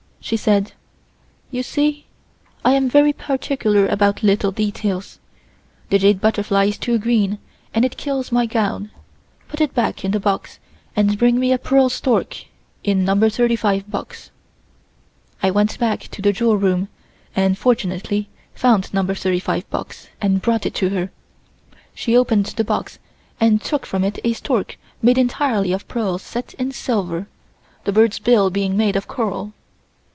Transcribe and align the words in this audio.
She 0.23 0.37
said: 0.37 0.73
"You 1.49 1.61
see 1.63 2.05
I 2.63 2.73
am 2.73 2.87
very 2.87 3.11
particular 3.11 3.87
about 3.87 4.21
little 4.21 4.51
details. 4.51 5.19
The 5.89 5.97
jade 5.97 6.21
butterfly 6.21 6.65
is 6.65 6.77
too 6.77 6.99
green 6.99 7.39
and 7.73 7.83
it 7.83 7.97
kills 7.97 8.31
my 8.31 8.45
gown. 8.45 8.91
Put 9.49 9.59
it 9.61 9.73
back 9.73 10.05
in 10.05 10.11
the 10.11 10.19
box 10.21 10.59
and 10.95 11.17
bring 11.17 11.39
me 11.39 11.51
a 11.51 11.57
pearl 11.57 11.89
stork 11.89 12.45
in 12.83 13.03
No. 13.03 13.27
35 13.29 13.89
box." 13.89 14.29
I 15.43 15.49
went 15.51 15.79
back 15.79 16.01
to 16.01 16.21
the 16.21 16.31
jewel 16.31 16.55
room 16.55 16.87
and 17.35 17.57
fortunately 17.57 18.29
found 18.53 18.93
No. 18.93 19.03
35 19.03 19.69
box 19.71 20.07
and 20.21 20.39
brought 20.41 20.67
it 20.67 20.75
to 20.75 20.89
her. 20.89 21.11
She 21.95 22.15
opened 22.15 22.45
the 22.45 22.63
box 22.63 22.99
and 23.39 23.59
took 23.59 23.87
from 23.87 24.03
it 24.03 24.19
a 24.23 24.31
stork 24.33 24.77
made 25.01 25.17
entirely 25.17 25.73
of 25.73 25.87
pearls 25.89 26.21
set 26.21 26.53
in 26.53 26.71
silver, 26.71 27.27
the 27.85 27.91
bird's 27.91 28.19
bill 28.19 28.49
being 28.51 28.77
made 28.77 28.95
of 28.95 29.07
coral. 29.07 29.51